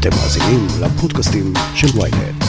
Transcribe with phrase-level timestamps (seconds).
[0.00, 2.44] אתם מאזינים לפודקאסטים של ויינט.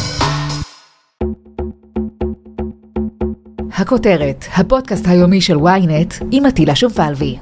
[3.73, 7.37] הכותרת, הפודקאסט היומי של ויינט עם עטילה שומפלבי.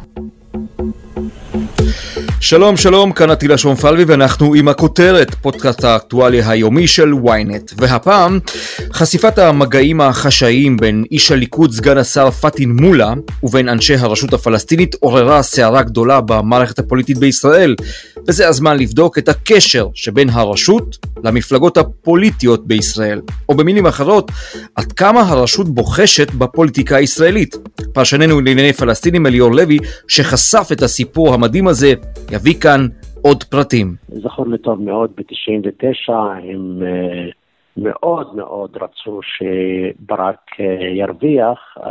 [2.42, 7.74] שלום שלום, כאן עטילה שומפלבי ואנחנו עם הכותרת, פודקאסט האקטואליה היומי של ynet.
[7.78, 8.40] והפעם,
[8.94, 13.08] חשיפת המגעים החשאיים בין איש הליכוד סגן השר פטין מולא
[13.44, 17.76] ובין אנשי הרשות הפלסטינית עוררה סערה גדולה במערכת הפוליטית בישראל.
[18.28, 23.22] וזה הזמן לבדוק את הקשר שבין הרשות למפלגות הפוליטיות בישראל.
[23.50, 24.32] או במילים אחרות,
[24.76, 27.56] עד כמה הרשות בוחשת בפוליטיקה הישראלית.
[27.94, 31.94] פרשננו לענייני פלסטינים אליאור לוי, שחשף את הסיפור המדהים הזה,
[32.32, 32.88] יביא כאן
[33.22, 33.96] עוד פרטים.
[34.10, 36.14] זכור לי טוב מאוד, ב-99
[36.52, 37.34] הם uh,
[37.78, 40.62] מאוד מאוד רצו שברק uh,
[40.96, 41.82] ירוויח, uh,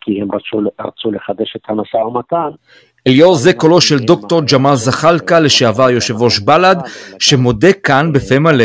[0.00, 2.48] כי הם רצו, רצו לחדש את המשא ומתן.
[3.06, 6.76] אליאור זה קולו של דוקטור ג'מאל זחאלקה, לשעבר יושב ראש בל"ד,
[7.18, 8.64] שמודה כאן בפה מלא,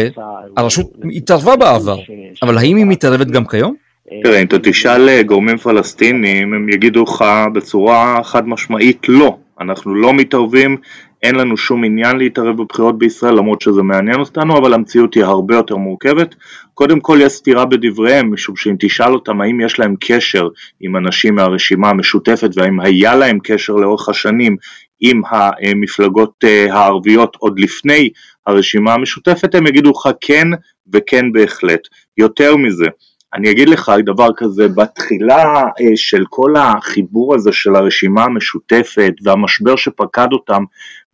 [0.58, 1.98] הרשות התערבה בעבר,
[2.44, 3.76] אבל האם היא מתערבת גם כיום?
[4.24, 9.38] תראה, אם אתה תשאל גורמים פלסטינים, הם יגידו לך בצורה חד משמעית לא.
[9.62, 10.78] אנחנו לא מתערבים,
[11.24, 15.56] אין לנו שום עניין להתערב בבחירות בישראל למרות שזה מעניין אותנו, אבל המציאות היא הרבה
[15.56, 16.36] יותר מורכבת.
[16.74, 20.48] קודם כל יש סתירה בדבריהם, משום שאם תשאל אותם האם יש להם קשר
[20.80, 24.58] עם אנשים מהרשימה המשותפת והאם היה להם קשר לאורך השנים
[25.00, 28.10] עם המפלגות אה, הערביות עוד לפני
[28.48, 30.48] הרשימה המשותפת, הם יגידו לך כן
[30.94, 31.82] וכן בהחלט.
[32.18, 32.86] יותר מזה,
[33.34, 39.76] אני אגיד לך דבר כזה, בתחילה אה, של כל החיבור הזה של הרשימה המשותפת והמשבר
[39.76, 40.64] שפקד אותם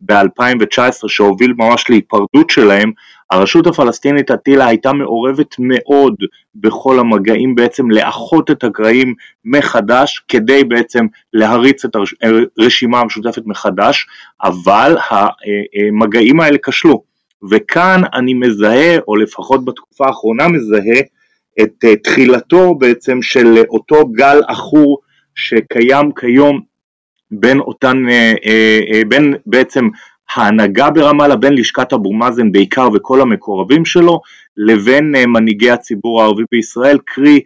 [0.06, 2.92] ב-2019 שהוביל ממש להיפרדות שלהם,
[3.30, 6.14] הרשות הפלסטינית עטילה הייתה מעורבת מאוד
[6.54, 11.96] בכל המגעים בעצם לאחות את הקרעים מחדש כדי בעצם להריץ את
[12.58, 14.06] הרשימה המשותפת מחדש,
[14.42, 17.02] אבל המגעים האלה כשלו.
[17.50, 21.00] וכאן אני מזהה, או לפחות בתקופה האחרונה מזהה,
[21.62, 24.98] את אה, תחילתו בעצם של אותו גל עכור
[25.34, 26.60] שקיים כיום
[27.40, 29.88] בין אותן, אה, אה, בין בעצם
[30.34, 34.20] ההנהגה ברמאללה, בין לשכת אבו מאזן בעיקר וכל המקורבים שלו,
[34.56, 37.40] לבין מנהיגי הציבור הערבי בישראל, קרי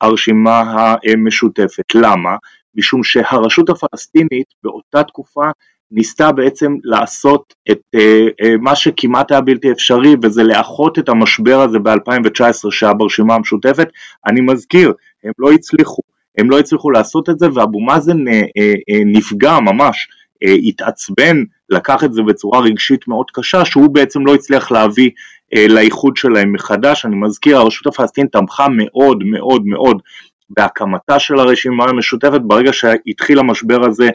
[0.00, 1.94] הרשימה המשותפת.
[1.94, 2.36] למה?
[2.74, 5.50] משום שהרשות הפלסטינית באותה תקופה
[5.92, 11.60] ניסתה בעצם לעשות את אה, אה, מה שכמעט היה בלתי אפשרי וזה לאחות את המשבר
[11.60, 13.88] הזה ב-2019 שהיה ברשימה המשותפת.
[14.26, 14.92] אני מזכיר,
[15.24, 16.02] הם לא הצליחו,
[16.38, 20.08] הם לא הצליחו לעשות את זה ואבו מאזן אה, אה, אה, נפגע ממש,
[20.68, 25.10] התעצבן, לקח את זה בצורה רגשית מאוד קשה שהוא בעצם לא הצליח להביא
[25.68, 27.06] לאיחוד שלהם מחדש.
[27.06, 30.02] אני מזכיר, הרשות הפלסטינית תמכה מאוד מאוד מאוד
[30.50, 34.08] בהקמתה של הרשימה המשותפת, ברגע שהתחיל המשבר הזה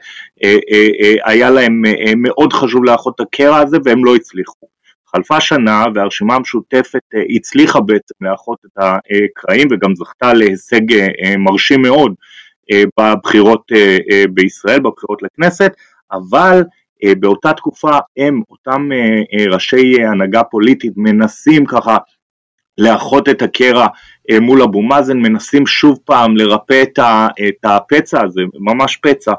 [1.26, 1.82] היה להם
[2.18, 4.68] מאוד חשוב לאחות את הקרע הזה והם לא הצליחו.
[5.18, 7.02] חלפה שנה והרשימה המשותפת
[7.36, 10.82] הצליחה בעצם לאחות את הקרעים וגם זכתה להישג
[11.38, 12.14] מרשים מאוד
[13.00, 13.72] בבחירות
[14.30, 15.72] בישראל, בבחירות לכנסת,
[16.12, 16.64] אבל
[17.20, 18.90] באותה תקופה הם, אותם
[19.50, 21.98] ראשי הנהגה פוליטית, מנסים ככה
[22.78, 23.88] לאחות את הקרע
[24.32, 26.84] אה, מול אבו מאזן, מנסים שוב פעם לרפא
[27.48, 29.34] את הפצע הזה, ממש פצע,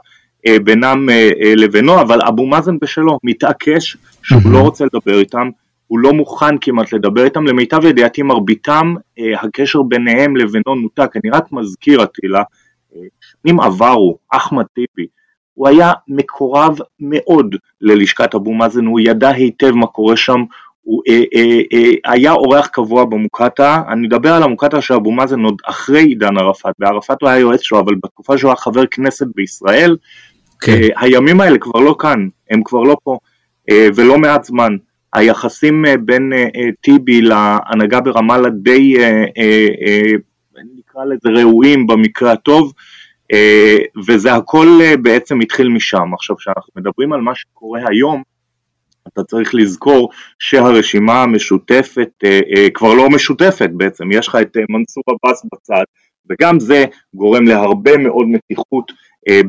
[0.46, 5.50] אה, בינם אה, לבינו, אבל אבו מאזן בשלו מתעקש שהוא לא רוצה לדבר איתם,
[5.88, 8.94] הוא לא מוכן כמעט לדבר איתם, למיטב ידיעתי מרביתם,
[9.42, 12.42] הקשר ביניהם לבינו נותק, אני רק מזכיר עטילה,
[13.20, 15.06] שנים עברו, אחמד טיבי,
[15.54, 20.44] הוא היה מקורב מאוד ללשכת אבו מאזן, הוא ידע היטב מה קורה שם,
[20.82, 25.40] הוא אה, אה, אה, היה אורח קבוע במוקטעה, אני מדבר על המוקטעה של אבו מאזן
[25.40, 29.26] עוד אחרי עידן ערפאת, בערפאת הוא היה יועץ שלו, אבל בתקופה שהוא היה חבר כנסת
[29.34, 29.96] בישראל,
[30.60, 30.72] כן.
[30.72, 33.18] אה, הימים האלה כבר לא כאן, הם כבר לא פה,
[33.70, 34.76] אה, ולא מעט זמן.
[35.18, 38.96] היחסים אה, בין אה, אה, טיבי להנהגה ברמאללה די,
[40.78, 42.72] נקרא לזה ראויים במקרה הטוב,
[44.08, 44.66] וזה הכל
[45.02, 46.14] בעצם התחיל משם.
[46.14, 48.22] עכשיו, כשאנחנו מדברים על מה שקורה היום,
[49.08, 52.10] אתה צריך לזכור שהרשימה המשותפת
[52.74, 55.84] כבר לא משותפת בעצם, יש לך את מנסור עבאס בצד,
[56.30, 58.92] וגם זה גורם להרבה מאוד מתיחות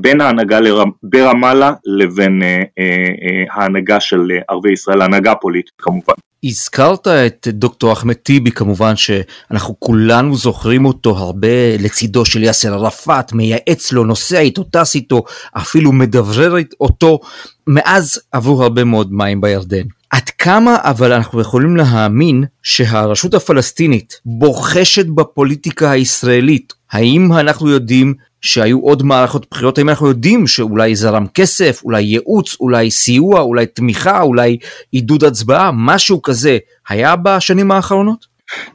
[0.01, 0.59] בין ההנהגה
[1.03, 6.13] ברמאללה לבין אה, אה, ההנהגה של ערביי ישראל, ההנהגה הפוליטית כמובן.
[6.43, 13.33] הזכרת את דוקטור אחמד טיבי כמובן שאנחנו כולנו זוכרים אותו הרבה לצידו של יאסר ערפאת,
[13.33, 15.23] מייעץ לו, נוסע איתו, טס איתו,
[15.53, 17.19] אפילו מדברר אותו,
[17.67, 19.83] מאז עברו הרבה מאוד מים בירדן.
[20.09, 26.73] עד כמה אבל אנחנו יכולים להאמין שהרשות הפלסטינית בוחשת בפוליטיקה הישראלית?
[26.91, 32.57] האם אנחנו יודעים שהיו עוד מערכות בחירות, האם אנחנו יודעים שאולי זרם כסף, אולי ייעוץ,
[32.59, 34.57] אולי סיוע, אולי תמיכה, אולי
[34.91, 36.57] עידוד הצבעה, משהו כזה,
[36.89, 38.25] היה בשנים האחרונות?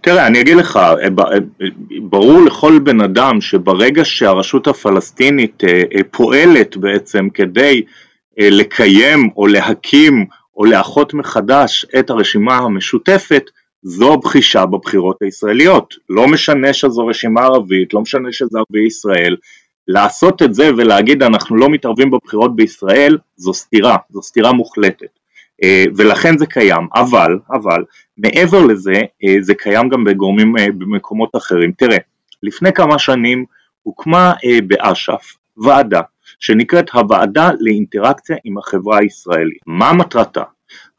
[0.00, 1.38] תראה, אני אגיד לך, אה, אה,
[2.02, 5.62] ברור לכל בן אדם שברגע שהרשות הפלסטינית
[6.10, 7.82] פועלת בעצם כדי
[8.38, 10.26] לקיים או להקים
[10.56, 13.50] או לאחות מחדש את הרשימה המשותפת,
[13.84, 15.94] זו בחישה בבחירות הישראליות.
[16.10, 19.36] לא משנה שזו רשימה ערבית, לא משנה שזה ערבי ישראל,
[19.88, 25.18] לעשות את זה ולהגיד אנחנו לא מתערבים בבחירות בישראל, זו סתירה, זו סתירה מוחלטת.
[25.62, 27.84] אה, ולכן זה קיים, אבל, אבל,
[28.18, 28.94] מעבר לזה,
[29.24, 31.72] אה, זה קיים גם בגורמים אה, במקומות אחרים.
[31.72, 31.98] תראה,
[32.42, 33.44] לפני כמה שנים
[33.82, 34.32] הוקמה
[34.66, 36.00] באש"ף ועדה
[36.40, 39.58] שנקראת הוועדה לאינטראקציה עם החברה הישראלית.
[39.66, 40.42] מה מטרתה?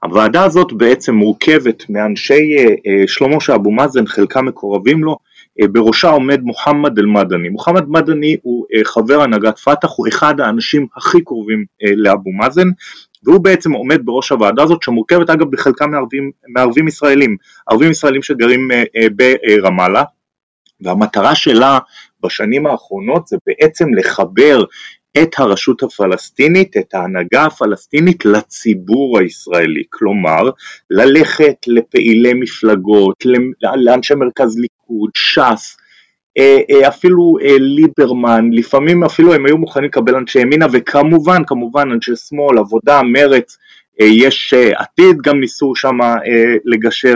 [0.04, 5.18] הוועדה הזאת בעצם מורכבת מאנשי אה, אה, שלמה שאבו מאזן, חלקם מקורבים לו,
[5.62, 7.50] אה, בראשה עומד מוחמד אל-מדני.
[7.50, 11.66] מוחמד מדני הוא חבר הנהגת פת"ח, הוא אחד האנשים הכי קרובים
[11.96, 12.68] לאבו מאזן,
[13.24, 17.38] והוא בעצם עומד בראש הוועדה הזאת שמורכבת אגב בחלקם מערבים, מערבים ישראלים,
[17.68, 18.70] ערבים ישראלים שגרים
[19.16, 20.04] ברמאללה,
[20.82, 21.80] והמטרה שלה
[22.24, 24.64] בשנים האחרונות זה בעצם לחבר
[25.22, 30.42] את הרשות הפלסטינית, את ההנהגה הפלסטינית לציבור הישראלי, כלומר
[30.90, 33.16] ללכת לפעילי מפלגות,
[33.76, 35.78] לאנשי מרכז ליכוד, ש"ס,
[36.38, 41.92] אה, אה, אפילו אה, ליברמן, לפעמים אפילו הם היו מוכנים לקבל אנשי ימינה וכמובן כמובן
[41.92, 43.58] אנשי שמאל, עבודה, מרץ,
[44.00, 45.98] יש עתיד גם ניסו שם
[46.66, 47.16] לגשר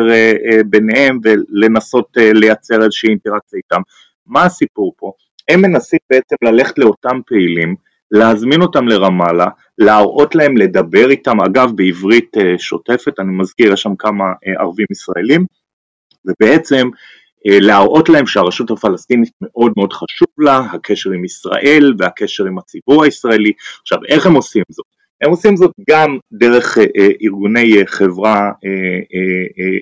[0.66, 3.82] ביניהם ולנסות לייצר איזושהי אינטראקציה איתם.
[4.28, 5.12] מה הסיפור פה?
[5.50, 7.76] הם מנסים בעצם ללכת לאותם פעילים
[8.12, 9.48] להזמין אותם לרמאללה,
[9.78, 14.86] להראות להם לדבר איתם, אגב בעברית אה, שוטפת, אני מזכיר, יש שם כמה אה, ערבים
[14.92, 15.46] ישראלים,
[16.26, 16.90] ובעצם
[17.48, 23.04] אה, להראות להם שהרשות הפלסטינית מאוד מאוד חשוב לה, הקשר עם ישראל והקשר עם הציבור
[23.04, 23.52] הישראלי.
[23.82, 24.99] עכשיו, איך הם עושים זאת?
[25.22, 28.52] הם עושים זאת גם דרך אה, אה, ארגוני אה, חברה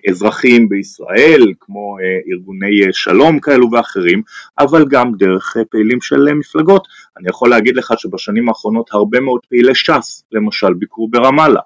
[0.10, 1.98] אזרחיים בישראל, כמו
[2.31, 4.22] ארגוני שלום כאלו ואחרים,
[4.60, 6.88] אבל גם דרך פעילים של מפלגות.
[7.18, 11.60] אני יכול להגיד לך שבשנים האחרונות הרבה מאוד פעילי ש"ס, למשל, ביקרו ברמאללה,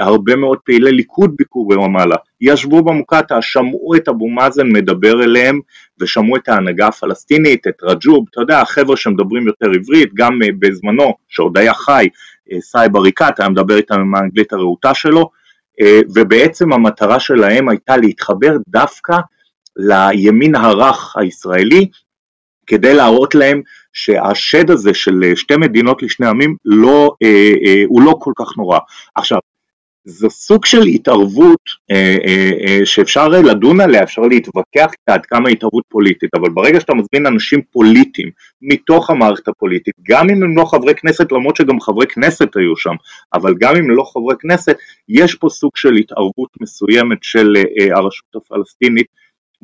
[0.00, 5.60] הרבה מאוד פעילי ליכוד ביקרו ברמאללה, ישבו במוקטעה, שמעו את אבו מאזן מדבר אליהם,
[6.00, 11.58] ושמעו את ההנהגה הפלסטינית, את רג'וב, אתה יודע, החבר'ה שמדברים יותר עברית, גם בזמנו, שעוד
[11.58, 12.08] היה חי,
[12.60, 15.30] סאיב עריקאת, היה מדבר איתם עם האנגלית הרהוטה שלו,
[15.80, 19.16] אה, ובעצם המטרה שלהם הייתה להתחבר דווקא
[19.76, 21.88] לימין הרך הישראלי,
[22.66, 23.62] כדי להראות להם
[23.92, 28.78] שהשד הזה של שתי מדינות לשני עמים לא, אה, אה, הוא לא כל כך נורא.
[29.14, 29.38] עכשיו,
[30.04, 31.60] זה סוג של התערבות
[31.90, 36.94] אה, אה, אה, שאפשר לדון עליה, אפשר להתווכח עד כמה התערבות פוליטית, אבל ברגע שאתה
[36.94, 38.30] מזמין אנשים פוליטיים
[38.62, 42.94] מתוך המערכת הפוליטית, גם אם הם לא חברי כנסת, למרות שגם חברי כנסת היו שם,
[43.34, 44.76] אבל גם אם לא חברי כנסת,
[45.08, 49.06] יש פה סוג של התערבות מסוימת של אה, אה הרשות הפלסטינית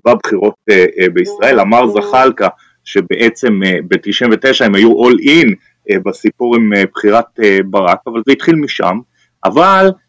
[0.07, 1.61] בבחירות אה, אה, בישראל.
[1.61, 2.49] אמר זחאלקה
[2.85, 5.55] שבעצם אה, ב-99 הם היו all in
[5.91, 8.99] אה, בסיפור עם אה, בחירת אה, ברק, אבל זה התחיל משם,
[9.45, 10.06] אבל אה,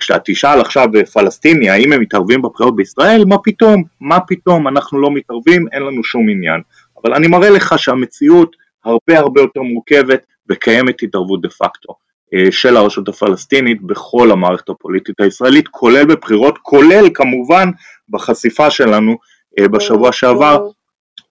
[0.00, 5.10] כשאת תשאל עכשיו פלסטיני האם הם מתערבים בבחירות בישראל, מה פתאום, מה פתאום, אנחנו לא
[5.10, 6.60] מתערבים, אין לנו שום עניין.
[7.02, 11.94] אבל אני מראה לך שהמציאות הרבה הרבה יותר מורכבת וקיימת התערבות דה פקטו
[12.34, 17.68] אה, של הרשות הפלסטינית בכל המערכת הפוליטית הישראלית, כולל בבחירות, כולל כמובן
[18.08, 19.16] בחשיפה שלנו
[19.58, 20.68] אה, בשבוע שעבר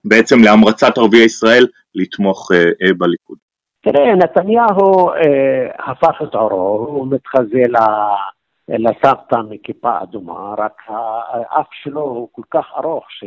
[0.04, 2.50] בעצם להמרצת ערביי ישראל לתמוך
[2.98, 3.47] בליכוד.
[3.80, 7.62] תראה, נתניהו אה, הפך את עורו, הוא מתחזה
[8.68, 13.24] לסבתא מכיפה אדומה, רק האף שלו הוא כל כך ארוך, ש...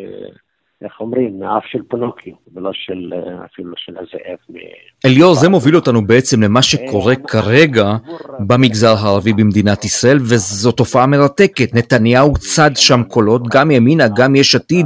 [0.83, 3.13] איך אומרים, מאף של פינוקיו, ולא של,
[3.45, 4.57] אפילו של הזאב.
[5.05, 7.95] אליאור, זה מוביל אותנו בעצם למה שקורה אה, כרגע
[8.39, 11.73] במגזר הערבי במדינת ישראל, וזו תופעה מרתקת.
[11.73, 14.85] נתניהו צד שם קולות, גם ימינה, גם יש עתיד,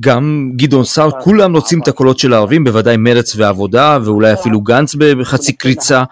[0.00, 4.94] גם גדעון סער, כולם נוצאים את הקולות של הערבים, בוודאי מרץ ועבודה, ואולי אפילו גנץ
[4.94, 6.04] בחצי קריצה.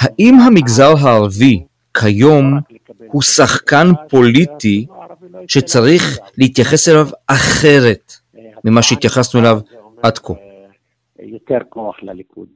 [0.00, 1.62] האם המגזר הערבי
[1.94, 2.58] כיום
[3.12, 4.86] הוא שחקן פוליטי
[5.48, 8.12] שצריך להתייחס אליו אחרת
[8.64, 9.58] ממה שהתייחסנו אליו
[10.02, 10.32] עד כה.
[11.18, 12.46] יותר כוח לליכוד.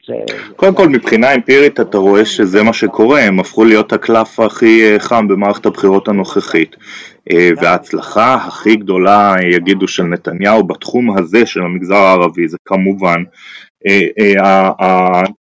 [0.56, 5.00] קודם כל מבחינה אמפירית אתה רואה שזה מה שקורה, הם הפכו להיות הקלף הכי אה,
[5.00, 6.76] חם במערכת הבחירות הנוכחית
[7.32, 13.22] אה, וההצלחה הכי גדולה יגידו של נתניהו בתחום הזה של המגזר הערבי זה כמובן
[13.86, 14.70] אה,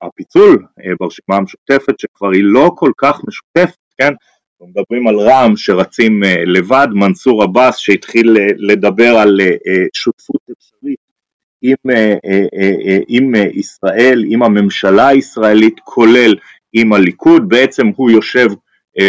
[0.01, 0.65] הפיצול
[1.00, 4.13] ברשימה המשותפת שכבר היא לא כל כך משותפת, כן?
[4.61, 10.41] אנחנו מדברים על רע"מ שרצים אה, לבד, מנסור עבאס שהתחיל אה, לדבר על אה, שותפות
[10.51, 10.99] אפשרית
[11.61, 11.75] עם,
[13.07, 16.35] עם ישראל, עם הממשלה הישראלית, כולל
[16.73, 18.47] עם הליכוד, בעצם הוא יושב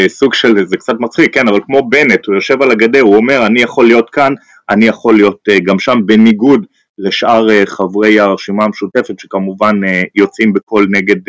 [0.09, 3.47] סוג של, זה קצת מצחיק, כן, אבל כמו בנט, הוא יושב על הגדר, הוא אומר,
[3.47, 4.35] אני יכול להיות כאן,
[4.71, 6.67] אני יכול להיות גם שם, בניגוד
[6.99, 9.81] לשאר חברי הרשימה המשותפת, שכמובן
[10.15, 11.21] יוצאים בקול נגד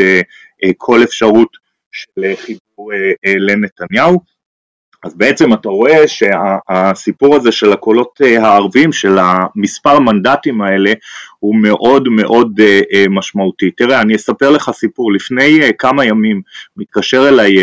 [0.78, 1.61] כל אפשרות
[1.92, 2.92] של חיבור
[3.26, 4.20] לנתניהו.
[5.04, 10.94] אז בעצם אתה רואה שהסיפור הזה של הקולות אה, הערבים, של המספר מנדטים האלה,
[11.40, 13.72] הוא מאוד מאוד אה, אה, משמעותי.
[13.72, 16.42] תראה, אני אספר לך סיפור, לפני כמה ימים
[16.78, 17.56] מתקשר אליי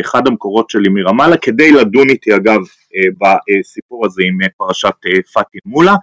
[0.00, 2.60] אחד המקורות שלי מרמאללה, כדי לדון איתי אגב
[3.20, 4.94] בסיפור הזה עם פרשת
[5.32, 5.94] פאטין מולה,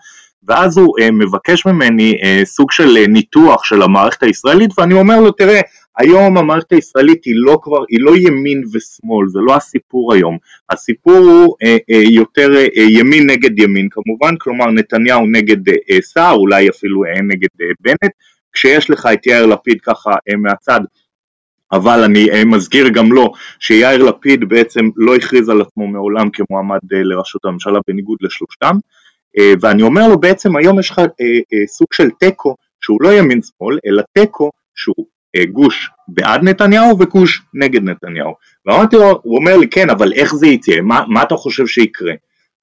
[0.48, 5.62] ואז הוא מבקש ממני סוג של ניתוח של המערכת הישראלית, ואני אומר לו, תראה,
[5.98, 10.38] היום המערכת הישראלית היא לא כבר, היא לא ימין ושמאל, זה לא הסיפור היום,
[10.70, 16.02] הסיפור הוא אה, אה, יותר אה, ימין נגד ימין כמובן, כלומר נתניהו נגד אה, אה
[16.02, 18.12] סער, אולי אפילו אה, נגד אה, בנט,
[18.54, 20.82] כשיש לך את יאיר לפיד ככה אה, מהצד,
[21.72, 26.80] אבל אני אה, מזכיר גם לו שיאיר לפיד בעצם לא הכריז על עצמו מעולם כמועמד
[26.94, 28.76] אה, לראשות הממשלה בניגוד לשלושתם,
[29.38, 31.06] אה, ואני אומר לו בעצם היום יש לך אה,
[31.54, 37.00] אה, סוג של תיקו שהוא לא ימין שמאל אלא תיקו שהוא אה, גוש בעד נתניהו
[37.00, 38.34] וגוש נגד נתניהו.
[38.66, 40.82] ואמרתי לו, הוא אומר לי כן, אבל איך זה יתהיה?
[40.82, 42.14] מה, מה אתה חושב שיקרה?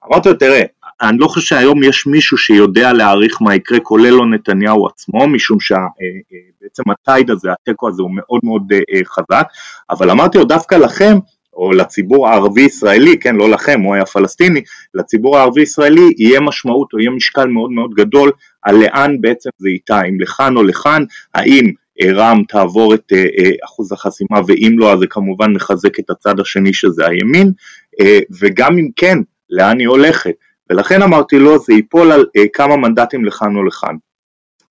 [0.09, 0.61] אמרתי לו, תראה,
[1.01, 5.59] אני לא חושב שהיום יש מישהו שיודע להעריך מה יקרה, כולל לא נתניהו עצמו, משום
[5.59, 8.63] שבעצם אה, אה, הטייד הזה, התיקו הזה הוא מאוד מאוד
[9.05, 9.47] חזק,
[9.89, 11.17] אבל אמרתי לו, דווקא לכם,
[11.55, 14.61] או לציבור הערבי-ישראלי, כן, לא לכם, הוא היה פלסטיני,
[14.93, 20.01] לציבור הערבי-ישראלי יהיה משמעות או יהיה משקל מאוד מאוד גדול על לאן בעצם זה איתה,
[20.01, 21.03] אם לכאן או לכאן,
[21.33, 21.71] האם
[22.03, 26.39] רע"מ תעבור את אה, אה, אחוז החסימה ואם לא אז זה כמובן מחזק את הצד
[26.39, 27.51] השני שזה הימין
[27.99, 29.17] אה, וגם אם כן
[29.49, 30.33] לאן היא הולכת?
[30.69, 33.95] ולכן אמרתי לו זה ייפול על כמה מנדטים לכאן או לכאן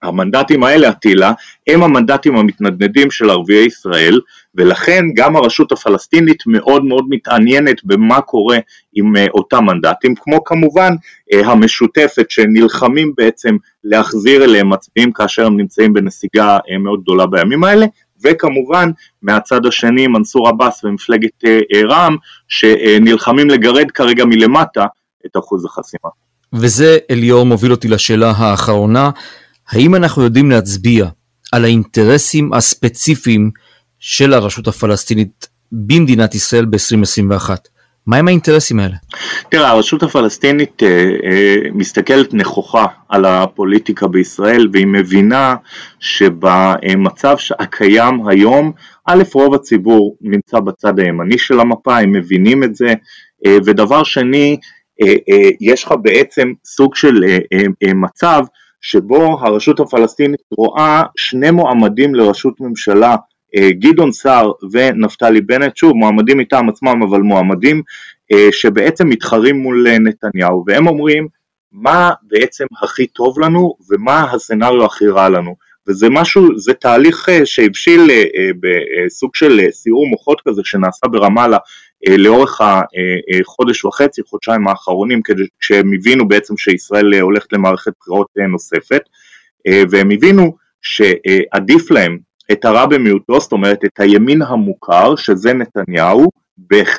[0.04, 1.32] המנדטים האלה, אטילה,
[1.66, 4.20] הם המנדטים המתנדנדים של ערביי ישראל,
[4.54, 8.58] ולכן גם הרשות הפלסטינית מאוד מאוד מתעניינת במה קורה
[8.94, 10.94] עם אה, אותם מנדטים, כמו כמובן
[11.32, 17.64] אה, המשותפת שנלחמים בעצם להחזיר אליהם מצביעים כאשר הם נמצאים בנסיגה אה, מאוד גדולה בימים
[17.64, 17.86] האלה,
[18.24, 18.90] וכמובן
[19.22, 21.44] מהצד השני מנסור עבאס ומפלגת
[21.88, 22.16] רע"מ
[22.48, 24.84] שנלחמים לגרד כרגע מלמטה
[25.26, 26.10] את אחוז החסימה.
[26.52, 29.10] וזה אליאור מוביל אותי לשאלה האחרונה,
[29.68, 31.06] האם אנחנו יודעים להצביע
[31.52, 33.50] על האינטרסים הספציפיים
[33.98, 37.50] של הרשות הפלסטינית במדינת ישראל ב-2021?
[38.06, 38.94] מהם האינטרסים האלה?
[39.48, 40.88] תראה, הרשות הפלסטינית אה,
[41.24, 45.54] אה, מסתכלת נכוחה על הפוליטיקה בישראל והיא מבינה
[46.00, 48.72] שבמצב הקיים היום,
[49.06, 52.94] א', רוב הציבור נמצא בצד הימני של המפה, הם מבינים את זה,
[53.46, 54.56] אה, ודבר שני,
[55.02, 57.38] אה, אה, יש לך בעצם סוג של אה,
[57.82, 58.44] אה, מצב
[58.84, 63.16] שבו הרשות הפלסטינית רואה שני מועמדים לראשות ממשלה,
[63.56, 67.82] אה, גדעון סער ונפתלי בנט, שוב מועמדים מטעם עצמם אבל מועמדים
[68.32, 71.28] אה, שבעצם מתחרים מול אה, נתניהו והם אומרים
[71.72, 75.54] מה בעצם הכי טוב לנו ומה הסצנריו הכי רע לנו?
[75.88, 78.10] וזה משהו, זה תהליך שהבשיל
[78.60, 81.58] בסוג של סיעור מוחות כזה שנעשה ברמאללה
[82.08, 85.20] לאורך החודש וחצי, חודשיים האחרונים,
[85.60, 89.02] כשהם הבינו בעצם שישראל הולכת למערכת בחירות נוספת,
[89.90, 92.18] והם הבינו שעדיף להם
[92.52, 96.30] את הרע במיעוטו, זאת אומרת את הימין המוכר, שזה נתניהו,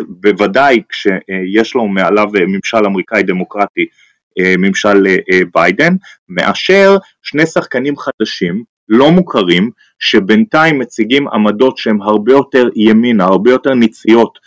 [0.08, 3.86] בוודאי כשיש לו מעליו ממשל אמריקאי דמוקרטי,
[4.40, 5.06] ממשל
[5.54, 5.94] ביידן,
[6.30, 9.70] מאשר שני שחקנים חדשים, לא מוכרים,
[10.00, 14.45] שבינתיים מציגים עמדות שהן הרבה יותר ימינה, הרבה יותר ניציות אה,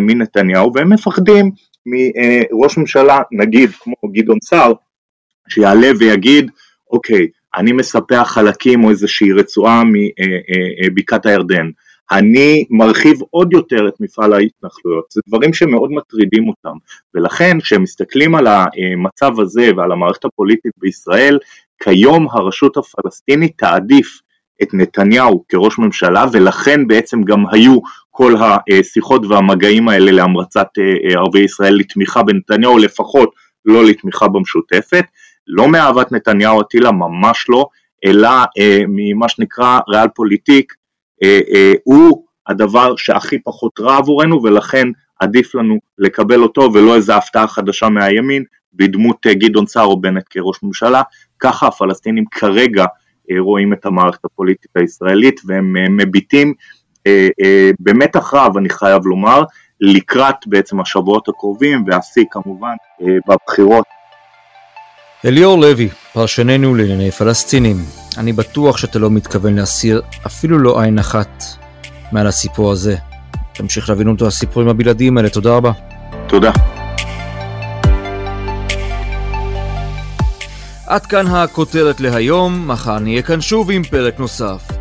[0.00, 1.50] מנתניהו והם מפחדים
[1.86, 4.72] מראש ממשלה נגיד כמו גדעון סער
[5.48, 6.50] שיעלה ויגיד
[6.90, 11.70] אוקיי אני מספח חלקים או איזושהי רצועה מבקעת אה, אה, הירדן.
[12.12, 16.76] אני מרחיב עוד יותר את מפעל ההתנחלויות, זה דברים שמאוד מטרידים אותם.
[17.14, 21.38] ולכן כשהם מסתכלים על המצב הזה ועל המערכת הפוליטית בישראל
[21.82, 24.20] כיום הרשות הפלסטינית תעדיף
[24.62, 27.78] את נתניהו כראש ממשלה ולכן בעצם גם היו
[28.20, 33.34] כל השיחות והמגעים האלה להמרצת אה, ערביי ישראל לתמיכה בנתניהו, לפחות
[33.64, 35.04] לא לתמיכה במשותפת,
[35.46, 37.66] לא מאהבת נתניהו אטילה, ממש לא,
[38.04, 40.74] אלא אה, ממה שנקרא ריאל פוליטיק,
[41.22, 44.88] אה, הוא הדבר שהכי פחות רע עבורנו ולכן
[45.20, 50.62] עדיף לנו לקבל אותו ולא איזה הפתעה חדשה מהימין בדמות גדעון סער או בנט כראש
[50.62, 51.02] ממשלה,
[51.38, 52.84] ככה הפלסטינים כרגע
[53.38, 56.79] רואים את המערכת הפוליטית הישראלית והם מביטים אה, אה,
[57.80, 59.42] במתח רב אני חייב לומר,
[59.80, 63.84] לקראת בעצם השבועות הקרובים והשיא כמובן אה, בבחירות
[65.24, 67.76] אליאור לוי, פרשננו לענייני פלסטינים.
[68.18, 71.44] אני בטוח שאתה לא מתכוון להסיר אפילו לא עין אחת
[72.12, 72.96] מעל הסיפור הזה.
[73.52, 75.72] תמשיך להבין אותו הסיפורים הבלעדיים האלה, תודה רבה.
[76.28, 76.50] תודה.
[80.86, 84.79] עד כאן הכותרת להיום, מחר נהיה כאן שוב עם פרק נוסף.